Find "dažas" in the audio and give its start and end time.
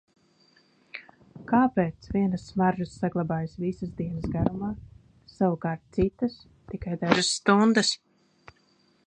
7.05-7.31